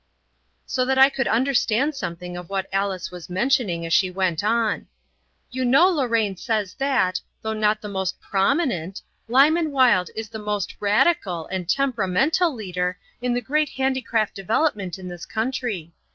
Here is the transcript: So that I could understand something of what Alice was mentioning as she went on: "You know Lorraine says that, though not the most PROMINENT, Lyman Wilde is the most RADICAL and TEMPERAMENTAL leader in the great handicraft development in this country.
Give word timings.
So 0.65 0.83
that 0.85 0.97
I 0.97 1.09
could 1.11 1.27
understand 1.27 1.93
something 1.93 2.35
of 2.35 2.49
what 2.49 2.65
Alice 2.73 3.11
was 3.11 3.29
mentioning 3.29 3.85
as 3.85 3.93
she 3.93 4.09
went 4.09 4.43
on: 4.43 4.87
"You 5.51 5.63
know 5.63 5.87
Lorraine 5.89 6.35
says 6.37 6.73
that, 6.79 7.21
though 7.43 7.53
not 7.53 7.81
the 7.83 7.87
most 7.87 8.19
PROMINENT, 8.19 9.03
Lyman 9.27 9.71
Wilde 9.71 10.09
is 10.15 10.29
the 10.29 10.39
most 10.39 10.75
RADICAL 10.79 11.45
and 11.51 11.69
TEMPERAMENTAL 11.69 12.51
leader 12.51 12.97
in 13.21 13.35
the 13.35 13.41
great 13.41 13.69
handicraft 13.69 14.33
development 14.33 14.97
in 14.97 15.07
this 15.07 15.27
country. 15.27 15.93